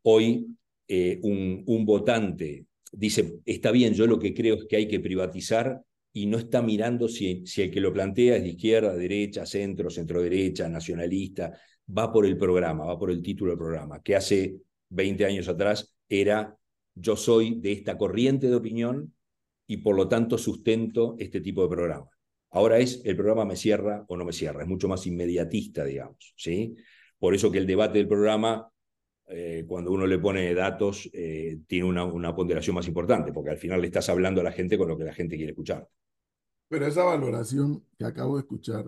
[0.03, 0.47] Hoy
[0.88, 4.99] eh, un, un, votante dice, está bien, yo lo que creo es que hay que
[4.99, 5.82] privatizar
[6.13, 10.21] y no está mirando si, el que lo plantea es de izquierda, derecha, centro, centro
[10.21, 11.53] derecha, nacionalista,
[11.97, 14.57] va por el programa, va por el título del programa, que hace
[14.89, 16.55] 20 años atrás era
[16.95, 19.13] yo soy de esta corriente de opinión
[19.67, 22.09] y por lo tanto sustento este tipo de programa.
[22.51, 26.33] Ahora es el programa me cierra o no me cierra, es mucho más inmediatista, digamos,
[26.35, 26.75] ¿sí?
[27.19, 28.71] Por eso que el debate del programa
[29.31, 33.57] eh, cuando uno le pone datos, eh, tiene una, una, ponderación más importante, porque al
[33.57, 35.87] final le estás hablando a la gente con lo que la gente quiere escuchar.
[36.69, 38.86] Pero esa valoración que acabo de escuchar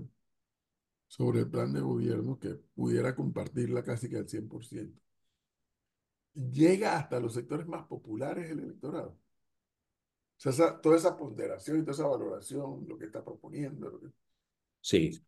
[1.08, 4.94] sobre el plan de gobierno, que pudiera compartirla casi que al 100%,
[6.34, 9.17] llega hasta los sectores más populares del electorado.
[10.44, 14.00] O sea, toda esa ponderación y toda esa valoración, lo que está proponiendo.
[14.80, 15.22] Sí.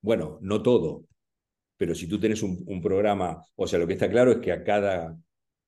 [0.00, 1.06] Bueno, no todo,
[1.76, 4.62] pero si tú tienes un, programa, o sea, lo que está claro es que a
[4.62, 5.18] cada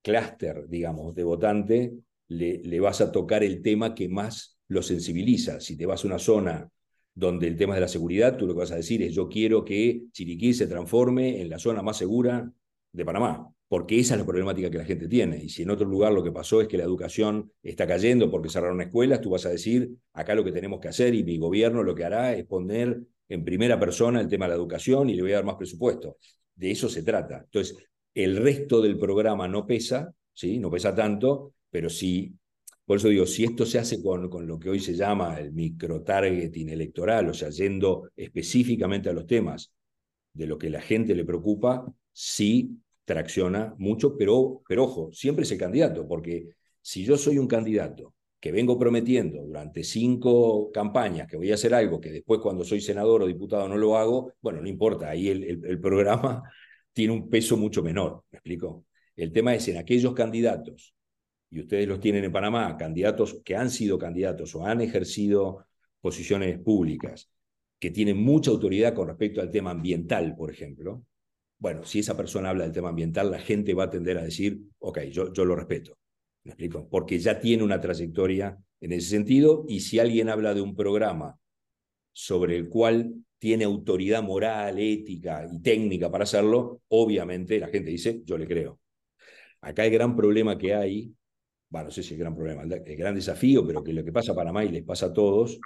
[0.02, 5.60] clúster, digamos, de votante, le, le vas a tocar el tema que más lo sensibiliza.
[5.60, 6.70] Si te vas a una zona
[7.14, 9.64] donde el tema de la seguridad, tú lo que vas a decir es yo quiero
[9.64, 12.52] que Chiriquí se transforme en la zona más segura
[12.92, 15.42] de Panamá, porque esa es la problemática que la gente tiene.
[15.42, 18.48] Y si en otro lugar lo que pasó es que la educación está cayendo porque
[18.48, 21.82] cerraron escuelas, tú vas a decir, acá lo que tenemos que hacer y mi gobierno
[21.82, 25.22] lo que hará es poner en primera persona el tema de la educación y le
[25.22, 26.16] voy a dar más presupuesto.
[26.54, 27.42] De eso se trata.
[27.44, 27.76] Entonces,
[28.14, 30.58] el resto del programa no pesa, ¿sí?
[30.58, 32.32] No pesa tanto, pero si,
[32.88, 36.70] por eso digo, si esto se hace con, lo que hoy se llama el micro-targeting
[36.70, 39.74] electoral, o sea, yendo específicamente a los temas
[40.32, 45.52] de lo que la gente le preocupa, sí tracciona mucho, pero, pero ojo, siempre es
[45.52, 46.48] el candidato, porque
[46.80, 51.74] si yo soy un candidato que vengo prometiendo durante cinco campañas que voy a hacer
[51.74, 55.28] algo que después cuando soy senador o diputado no lo hago, bueno, no importa, ahí
[55.28, 56.42] el, el, programa
[56.94, 58.86] tiene un peso mucho menor, ¿me explico?
[59.14, 60.94] El tema es en aquellos candidatos,
[61.50, 65.66] y ustedes los tienen en Panamá, candidatos que han sido candidatos o han ejercido
[66.00, 67.30] posiciones públicas,
[67.78, 71.04] que tienen mucha autoridad con respecto al tema ambiental, por ejemplo,
[71.58, 74.60] bueno, si esa persona habla del tema ambiental, la gente va a tender a decir,
[74.78, 75.98] ok, yo, yo lo respeto.
[76.44, 76.88] ¿Me explico?
[76.88, 81.36] Porque ya tiene una trayectoria en ese sentido y si alguien habla de un programa
[82.12, 88.22] sobre el cual tiene autoridad moral, ética y técnica para hacerlo, obviamente la gente dice,
[88.24, 88.80] yo le creo.
[89.60, 91.12] Acá el gran problema que hay,
[91.68, 94.32] bueno, no sé si el gran problema, el gran desafío, pero que lo que pasa
[94.32, 95.60] a Panamá y les pasa a todos,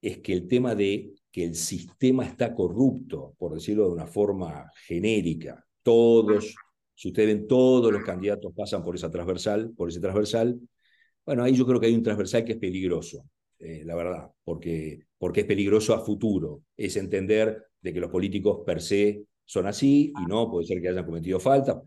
[0.00, 4.70] es que el tema de que el sistema está corrupto, por decirlo de una forma
[4.86, 5.64] genérica.
[5.82, 6.54] Todos,
[6.94, 10.58] si ustedes ven, todos los candidatos pasan por esa transversal, por ese transversal.
[11.24, 15.00] Bueno, ahí yo creo que hay un transversal que es peligroso, eh, la verdad, porque,
[15.18, 16.62] porque es peligroso a futuro.
[16.76, 20.88] Es entender de que los políticos per se son así y no, puede ser que
[20.88, 21.82] hayan cometido falta,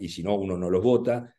[0.00, 1.34] y si no, uno no los vota.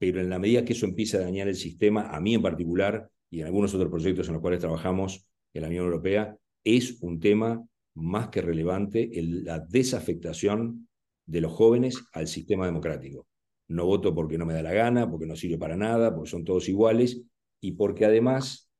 [0.00, 3.10] Pero en la medida que eso empieza a dañar el sistema, a mí en particular,
[3.28, 7.20] y en algunos otros proyectos en los cuales trabajamos en la Unión Europea, es un
[7.20, 7.62] tema
[7.94, 10.88] más que relevante la desafectación
[11.26, 13.26] de los jóvenes al sistema democrático.
[13.68, 16.44] No voto porque no me da la gana, porque no sirve para nada, porque son
[16.44, 17.20] todos iguales
[17.60, 18.70] y porque además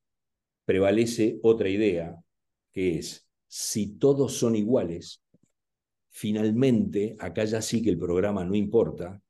[0.65, 2.17] prevalece otra idea,
[2.73, 5.21] que es, si todos son iguales,
[6.09, 9.21] finalmente, acá ya sí que el programa no importa,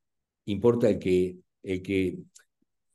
[0.45, 2.19] importa el que, el que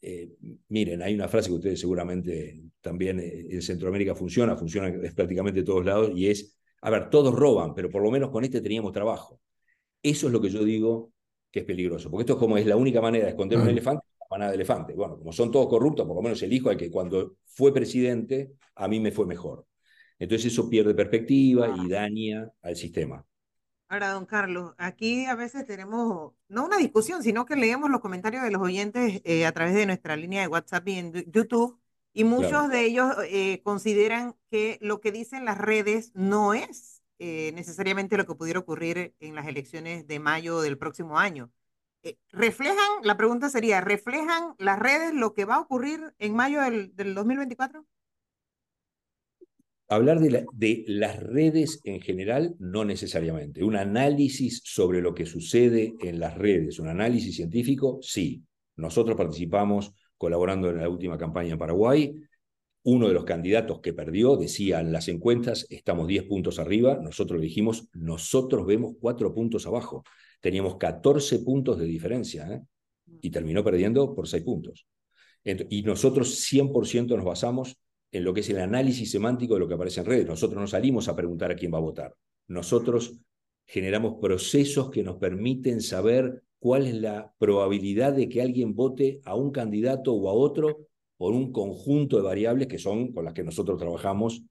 [0.09, 0.37] eh,
[0.69, 5.65] miren, hay una frase que ustedes seguramente también eh, en Centroamérica funciona, funciona en prácticamente
[5.65, 8.93] todos lados, y es, a ver, todos roban, pero por lo menos con este teníamos
[8.93, 9.41] trabajo.
[10.01, 11.13] Eso es lo que yo digo
[11.51, 14.07] que es peligroso, porque esto es como es la única manera de esconder un elefante,
[14.21, 14.95] la manada de elefante.
[14.95, 18.53] Bueno, como son todos corruptos, por lo menos el hijo al que cuando fue presidente,
[18.77, 19.67] a mí me fue mejor.
[20.19, 23.27] Entonces eso pierde perspectiva y daña al sistema.
[23.89, 28.43] Ahora, don Carlos, aquí a veces tenemos, no una discusión, sino que leemos los comentarios
[28.43, 31.79] de los oyentes eh, a través de nuestra línea de WhatsApp y en YouTube,
[32.13, 37.53] y muchos de ellos eh, consideran que lo que dicen las redes no es eh,
[37.55, 41.53] necesariamente lo que pudiera ocurrir en las elecciones de mayo del próximo año.
[42.31, 46.95] ¿Reflejan, la pregunta sería, ¿reflejan las redes lo que va a ocurrir en mayo del,
[46.97, 47.85] del 2024?
[49.89, 53.63] Hablar de, las redes en general, no necesariamente.
[53.63, 58.43] Un análisis sobre lo que sucede en las redes, un análisis científico, sí.
[58.75, 62.15] Nosotros participamos colaborando en la última campaña en Paraguay.
[62.83, 66.99] Uno de los candidatos que perdió decía en las encuestas, estamos 10 puntos arriba.
[67.01, 70.03] Nosotros dijimos, nosotros vemos 4 puntos abajo.
[70.41, 72.63] Teníamos 14 puntos de diferencia ¿eh?
[73.23, 74.87] y terminó perdiendo por 6 puntos.
[75.45, 77.79] Y nosotros 100% nos basamos
[78.13, 80.27] en lo que es el análisis semántico de lo que aparece en redes.
[80.27, 82.15] Nosotros no salimos a preguntar a quién va a votar.
[82.49, 83.19] Nosotros
[83.67, 89.35] generamos procesos que nos permiten saber cuál es la probabilidad de que alguien vote a
[89.35, 93.43] un candidato o a otro por un conjunto de variables que son con las que
[93.43, 94.43] nosotros trabajamos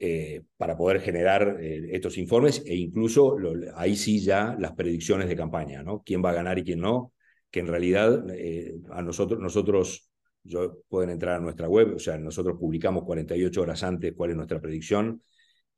[0.00, 3.36] eh, para poder generar eh, estos informes e incluso
[3.74, 6.02] ahí sí ya las predicciones de campaña, ¿no?
[6.04, 7.12] Quién va a ganar y quién no,
[7.50, 10.07] que en realidad eh, a nosotros, nosotros
[10.48, 14.36] yo, pueden entrar a nuestra web, o sea, nosotros publicamos 48 horas antes cuál es
[14.36, 15.22] nuestra predicción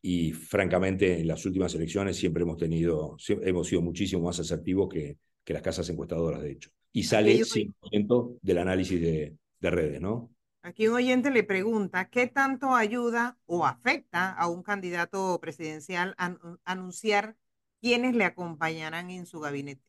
[0.02, 5.18] y francamente en las últimas elecciones siempre hemos tenido, hemos sido muchísimo más asertivos que,
[5.44, 6.70] que las casas encuestadoras, de hecho.
[6.92, 10.30] Y sale 5% del análisis de, de redes, ¿no?
[10.62, 16.36] Aquí un oyente le pregunta, ¿qué tanto ayuda o afecta a un candidato presidencial a
[16.64, 17.36] anunciar
[17.80, 19.82] quiénes le acompañarán en su gabinete?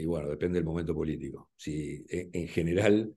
[0.00, 1.50] Y bueno, depende del momento político.
[1.56, 3.14] Si, e, en general,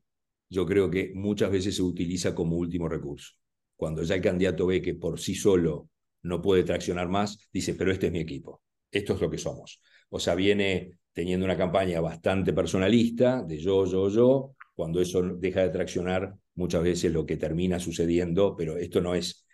[0.50, 3.34] yo creo que muchas veces se utiliza como último recurso.
[3.76, 5.90] Cuando ya el candidato ve que por sí solo
[6.24, 9.82] no puede traccionar más, dice, pero este es mi equipo, esto es lo que somos.
[10.10, 15.62] O sea, viene teniendo una campaña bastante personalista, de yo, yo, yo, cuando eso deja
[15.62, 19.46] de traccionar, muchas veces lo que termina sucediendo, pero esto no es,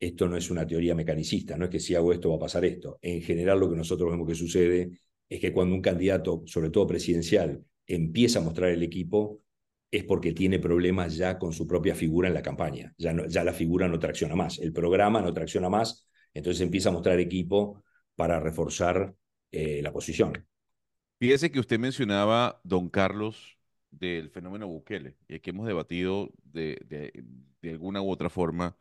[0.00, 2.64] esto no es una teoría mecanicista, no es que si hago esto va a pasar
[2.64, 2.98] esto.
[3.02, 4.90] En general lo que nosotros vemos que sucede
[5.28, 9.42] es que cuando un candidato, sobre todo presidencial, empieza a mostrar el equipo,
[9.90, 12.94] es porque tiene problemas ya con su propia figura en la campaña.
[12.98, 16.92] Ya, ya la figura no tracciona más, el programa no tracciona más, entonces empieza a
[16.92, 17.82] mostrar equipo
[18.14, 19.14] para reforzar
[19.50, 20.32] eh, la posición.
[21.18, 23.58] Fíjese que usted mencionaba, don Carlos,
[23.90, 26.78] del fenómeno Bukele, y que hemos debatido de,
[27.60, 28.76] de, alguna u otra forma.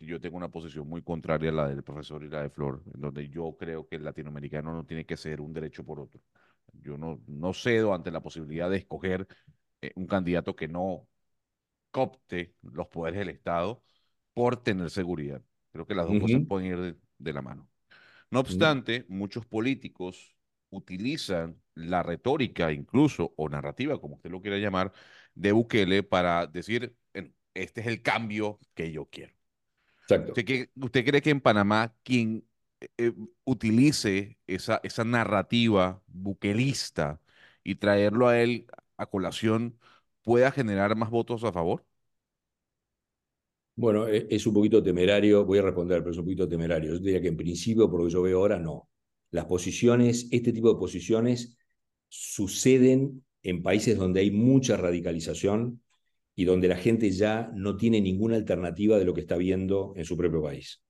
[0.00, 3.00] Yo tengo una posición muy contraria a la del profesor y la de Flor, en
[3.00, 6.20] donde yo creo que el latinoamericano no tiene que ser un derecho por otro.
[6.72, 9.26] Yo no, no cedo ante la posibilidad de escoger
[9.82, 11.06] eh, un candidato que no
[11.90, 13.82] copte los poderes del Estado
[14.32, 15.42] por tener seguridad.
[15.72, 17.68] Creo que las dos cosas pueden ir de, la mano.
[18.30, 20.34] No obstante, muchos políticos
[20.70, 24.92] utilizan la retórica incluso o narrativa, como usted lo quiera llamar,
[25.34, 26.96] de Bukele para decir,
[27.54, 29.39] este es el cambio que yo quiero.
[30.10, 30.32] Exacto.
[30.76, 32.44] ¿Usted, cree que en Panamá quien
[32.80, 33.12] eh, eh,
[33.44, 37.20] utilice esa, esa narrativa buquelista
[37.62, 39.78] y traerlo a él a colación
[40.22, 41.84] pueda generar más votos a favor?
[43.76, 46.92] Bueno, e, es un poquito temerario, voy a responder, pero es un poquito temerario.
[46.92, 48.88] Yo diría que en principio, por lo que yo veo ahora, no
[49.30, 51.56] las posiciones, este tipo de posiciones
[52.08, 55.80] suceden en países donde hay mucha radicalización
[56.40, 60.06] y donde la gente ya no tiene ninguna alternativa de lo que está viendo en
[60.06, 60.82] su propio país.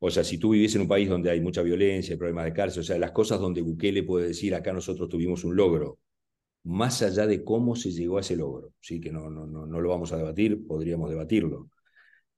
[0.00, 2.52] O sea, si tú vives en un país donde hay mucha violencia, hay problemas de
[2.52, 5.98] cárcel, o sea, las cosas donde Bukele puede decir, acá nosotros tuvimos un logro,
[6.64, 9.00] más allá de cómo se llegó a ese logro, ¿sí?
[9.00, 11.70] que no, no, no, no lo vamos a debatir, podríamos debatirlo.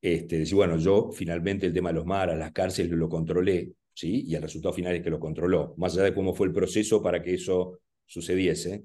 [0.01, 4.27] Este, decir, bueno, yo finalmente el tema de los maras, las cárceles lo controlé, ¿sí?
[4.29, 7.03] y el resultado final es que lo controló, más allá de cómo fue el proceso
[7.03, 8.85] para que eso sucediese.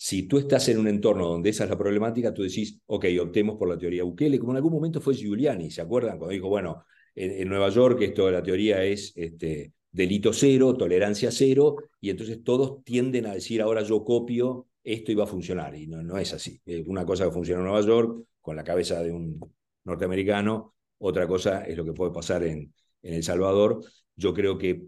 [0.00, 3.56] Si tú estás en un entorno donde esa es la problemática, tú decís, ok, optemos
[3.56, 6.18] por la teoría Bukele, como en algún momento fue Giuliani, ¿se acuerdan?
[6.18, 6.84] Cuando dijo, bueno,
[7.16, 12.84] en, Nueva York esto, la teoría es este, delito cero, tolerancia cero, y entonces todos
[12.84, 16.60] tienden a decir, ahora yo copio, esto iba a funcionar, y no, es así.
[16.86, 19.40] Una cosa que funciona en Nueva York, con la cabeza de un
[19.82, 23.80] norteamericano, otra cosa es lo que puede pasar en El Salvador,
[24.14, 24.80] yo creo que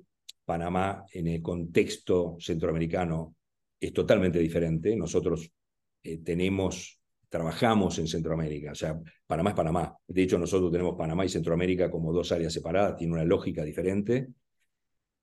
[0.44, 3.34] Panamá en el contexto centroamericano
[3.80, 4.94] es totalmente diferente.
[4.94, 5.50] Nosotros
[6.02, 9.96] eh, tenemos, trabajamos en Centroamérica, o sea, Panamá es Panamá.
[10.06, 14.28] De hecho, nosotros tenemos Panamá y Centroamérica como dos áreas separadas, tiene una lógica diferente.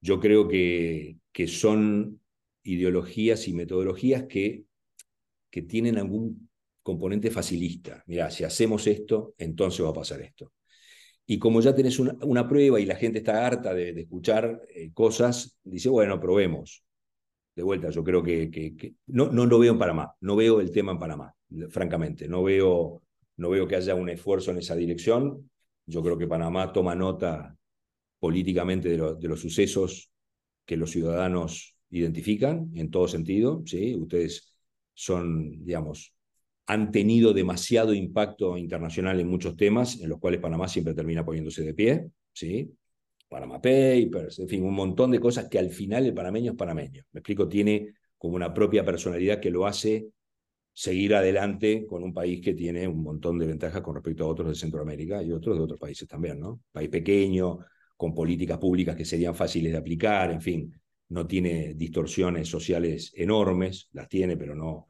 [0.02, 2.20] Yo creo que, que son
[2.64, 4.64] ideologías y metodologías que,
[5.50, 6.50] que tienen algún
[6.84, 8.04] componente facilista.
[8.08, 10.54] Mira, si hacemos esto, entonces va a pasar esto.
[11.26, 15.60] Y como ya tenés una, prueba y la gente está harta de, escuchar eh, cosas,
[15.62, 16.86] dice, bueno, probemos.
[17.58, 20.70] De vuelta, yo creo que, que, no, no lo veo en Panamá, no veo el
[20.70, 21.34] tema en Panamá,
[21.70, 23.02] francamente, no veo,
[23.38, 25.50] no veo que haya un esfuerzo en esa dirección.
[25.88, 27.58] Yo creo que Panamá toma nota
[28.20, 30.12] políticamente de, de los sucesos
[30.66, 33.64] que los ciudadanos identifican en todo sentido.
[33.66, 33.96] ¿sí?
[33.96, 34.54] Ustedes
[34.94, 36.14] son, digamos,
[36.68, 41.64] han tenido demasiado impacto internacional en muchos temas, en los cuales Panamá siempre termina poniéndose
[41.64, 42.72] de pie, ¿sí?
[43.30, 47.04] Panama Papers, en fin, un montón de cosas que al final el panameño es panameño.
[47.12, 50.08] Me explico, tiene como una propia personalidad que lo hace
[50.74, 54.50] seguir adelante con un país que tiene un montón de ventajas con respecto a otros
[54.50, 56.62] de Centroamérica y otros de otros países también, ¿no?
[56.72, 57.60] País pequeño,
[57.96, 63.90] con políticas públicas que serían fáciles de aplicar, en fin, no tiene distorsiones sociales enormes,
[63.94, 64.88] las tiene, pero no,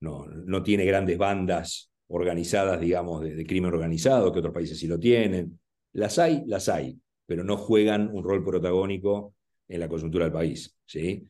[0.00, 4.98] no, no tiene grandes bandas organizadas, digamos, de, crimen organizado, que otros países sí lo
[4.98, 5.60] tienen.
[5.92, 6.98] Las hay, las hay,
[7.28, 9.34] pero no juegan un rol protagónico
[9.68, 10.74] en la coyuntura del país.
[10.86, 11.28] ¿sí?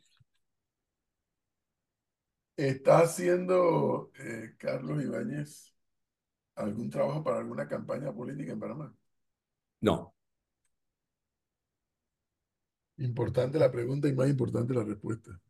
[2.56, 5.74] ¿Está haciendo eh, Carlos Ibáñez
[6.54, 8.94] algún trabajo para alguna campaña política en Panamá?
[9.80, 10.14] No.
[12.98, 15.40] Importante la pregunta y más importante la respuesta.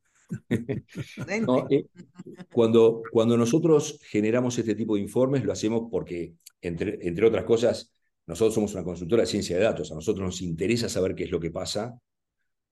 [1.70, 1.86] Eh,
[2.52, 7.97] cuando, cuando nosotros generamos este tipo de informes, lo hacemos porque, entre, entre otras cosas,
[8.28, 9.90] nosotros somos una consultora de ciencia de datos.
[9.90, 11.98] A nosotros nos interesa saber qué es lo que pasa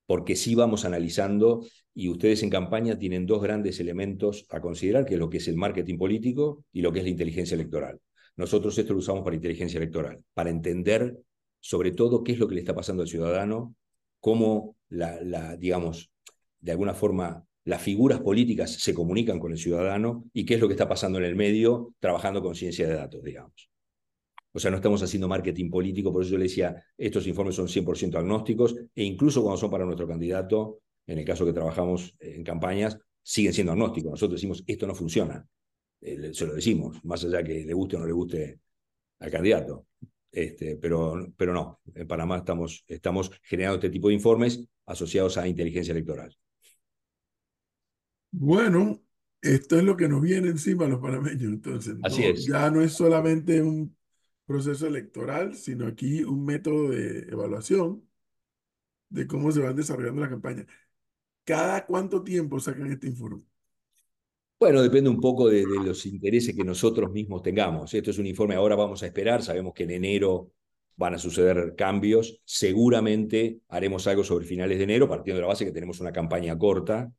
[0.05, 5.15] porque sí vamos analizando y ustedes en campaña tienen dos grandes elementos a considerar, que
[5.15, 7.99] es lo que es el marketing político y lo que es la inteligencia electoral.
[8.37, 11.17] Nosotros esto lo usamos para inteligencia electoral, para entender
[11.59, 13.75] sobre todo qué es lo que le está pasando al ciudadano,
[14.21, 14.77] cómo
[15.59, 16.11] digamos,
[16.61, 20.69] de alguna forma las figuras políticas se comunican con el ciudadano y qué es lo
[20.69, 23.71] que está pasando en el medio trabajando con ciencia de datos, digamos.
[24.57, 27.69] O sea, no estamos haciendo marketing político, por eso yo le decía, estos informes son
[27.69, 32.43] 100% agnósticos e incluso cuando son para nuestro candidato, en el caso que trabajamos en
[32.43, 34.13] campañas, siguen siendo agnósticos.
[34.13, 35.47] Nosotros decimos, esto no funciona.
[36.01, 38.61] Eh, se lo decimos, más allá que le guste o no le guste
[39.19, 39.89] al candidato.
[40.33, 45.47] Este, pero, pero no, en Panamá estamos, estamos generando este tipo de informes asociados a
[45.47, 46.35] inteligencia electoral.
[48.31, 49.03] Bueno,
[49.43, 51.95] esto es lo que nos viene encima a los panameños, entonces.
[52.03, 52.47] Así es.
[52.47, 53.95] Ya no es solamente un
[54.47, 58.09] proceso electoral, sino aquí un método de evaluación
[59.09, 60.67] de cómo se van desarrollando la campaña.
[61.45, 63.43] ¿Cada cuánto tiempo sacan este informe?
[64.59, 67.93] Bueno, depende un poco de, los intereses que nosotros mismos tengamos.
[67.93, 70.53] Esto es un informe, ahora vamos a esperar, sabemos que en enero
[70.97, 75.67] van a suceder cambios, seguramente haremos algo sobre finales de enero, partiendo de la base
[75.67, 77.13] que tenemos una campaña corta.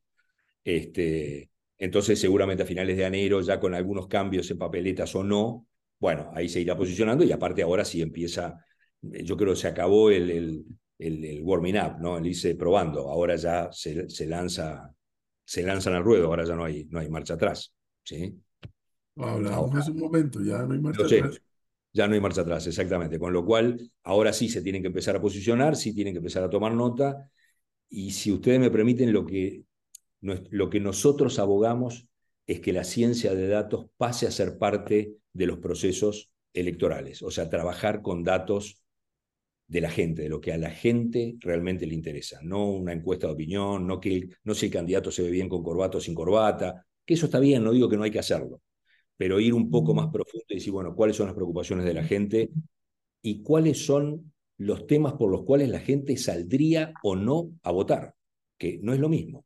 [0.63, 5.67] Este, entonces, seguramente a finales de enero, ya con algunos cambios en papeletas o no,
[5.99, 8.63] bueno, ahí se irá posicionando y aparte ahora sí empieza,
[9.11, 10.65] eh, yo creo que se acabó el, el,
[10.99, 12.17] el, warming up, ¿no?
[12.17, 14.93] El irse probando, ahora ya se, se, lanza,
[15.43, 17.73] se lanzan al ruedo, ahora ya no hay, no hay marcha atrás,
[18.03, 18.39] ¿sí?
[19.15, 21.41] Hablamos hace un momento, ya no hay marcha atrás.
[21.93, 23.17] Ya no hay marcha atrás, exactamente.
[23.17, 26.43] Con lo cual, ahora sí se tienen que empezar a posicionar, sí tienen que empezar
[26.43, 27.31] a tomar nota.
[27.89, 29.63] Y si ustedes me permiten, lo que,
[30.21, 32.07] lo que nosotros abogamos
[32.47, 37.29] es que la ciencia de datos pase a ser parte de los procesos electorales, o
[37.29, 38.81] sea, trabajar con datos
[39.67, 43.27] de la gente, de lo que a la gente realmente le interesa, no una encuesta
[43.27, 46.15] de opinión, no, que, no si el candidato se ve bien con corbata o sin
[46.15, 48.61] corbata, que eso está bien, no digo que no hay que hacerlo,
[49.17, 52.03] pero ir un poco más profundo y decir, bueno, cuáles son las preocupaciones de la
[52.03, 52.49] gente
[53.21, 58.15] y cuáles son los temas por los cuales la gente saldría o no a votar,
[58.57, 59.45] que no es lo mismo,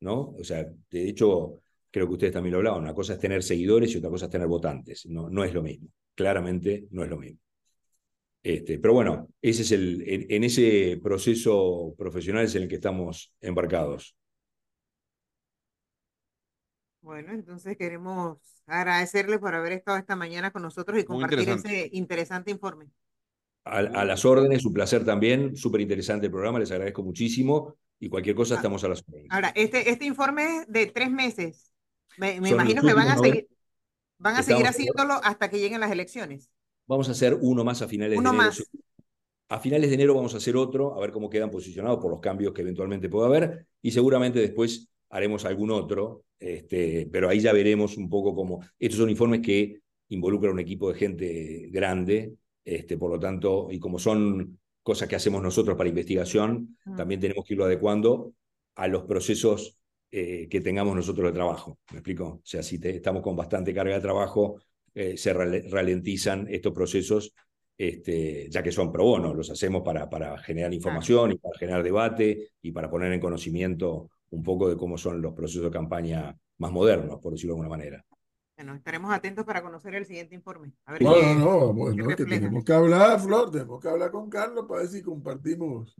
[0.00, 0.34] ¿no?
[0.38, 1.60] O sea, de hecho,
[1.96, 4.30] creo que ustedes también lo hablaban, una cosa es tener seguidores y otra cosa es
[4.30, 5.06] tener votantes.
[5.06, 7.38] No, no es lo mismo, claramente no es lo mismo.
[8.42, 13.32] Este, pero bueno, ese es el, en, ese proceso profesional es en el que estamos
[13.40, 14.14] embarcados.
[17.00, 22.50] Bueno, entonces queremos agradecerle por haber estado esta mañana con nosotros y compartir ese interesante
[22.50, 22.90] informe.
[23.64, 28.10] A, a, las órdenes, un placer también, súper interesante el programa, les agradezco muchísimo y
[28.10, 29.28] cualquier cosa ah, estamos a las órdenes.
[29.30, 31.72] Ahora, este, este informe es de tres meses.
[32.18, 33.48] Me, imagino que van a seguir,
[34.18, 36.50] van a seguir haciéndolo hasta que lleguen las elecciones.
[36.86, 38.50] Vamos a hacer uno más a finales uno de enero.
[38.50, 38.70] Más.
[39.48, 42.20] A finales de enero vamos a hacer otro, a ver cómo quedan posicionados por los
[42.20, 47.52] cambios que eventualmente pueda haber, y seguramente después haremos algún otro, este, pero ahí ya
[47.52, 48.60] veremos un poco cómo.
[48.78, 53.78] Estos son informes que involucran un equipo de gente grande, este, por lo tanto, y
[53.78, 56.96] como son cosas que hacemos nosotros para investigación, mm.
[56.96, 58.32] también tenemos que irlo adecuando
[58.74, 59.78] a los procesos
[60.10, 61.78] eh, que tengamos nosotros de trabajo.
[61.90, 62.26] ¿Me explico?
[62.26, 64.60] O sea, si estamos con bastante carga de trabajo,
[64.94, 67.34] eh, se ralentizan estos procesos,
[67.76, 71.82] este, ya que son pro bono, los hacemos para, para generar información y para generar
[71.82, 76.36] debate y para poner en conocimiento un poco de cómo son los procesos de campaña
[76.58, 78.04] más modernos, por decirlo de alguna manera.
[78.56, 80.72] Bueno, estaremos atentos para conocer el siguiente informe.
[81.00, 84.88] no, no, bueno, que tenemos que hablar, Flor, tenemos que hablar con Carlos para ver
[84.88, 85.94] si compartimos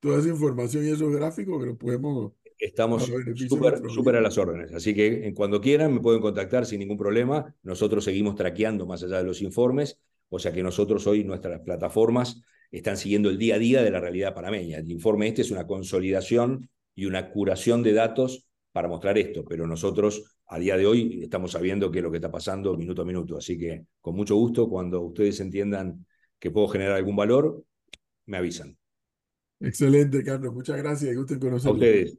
[0.00, 3.10] toda esa información y esos gráficos que lo podemos Estamos
[3.48, 4.72] súper a las órdenes.
[4.72, 7.54] Así que en cuando quieran me pueden contactar sin ningún problema.
[7.62, 9.98] Nosotros seguimos traqueando más allá de los informes.
[10.28, 14.00] O sea que nosotros hoy, nuestras plataformas están siguiendo el día a día de la
[14.00, 14.78] realidad panameña.
[14.78, 19.66] El informe este es una consolidación y una curación de datos para mostrar esto, pero
[19.66, 23.04] nosotros a día de hoy estamos sabiendo qué es lo que está pasando minuto a
[23.04, 23.36] minuto.
[23.36, 26.04] Así que con mucho gusto, cuando ustedes entiendan
[26.38, 27.64] que puedo generar algún valor,
[28.26, 28.76] me avisan.
[29.60, 30.52] Excelente, Carlos.
[30.52, 31.16] Muchas gracias.
[31.16, 32.18] Gusto en A ustedes.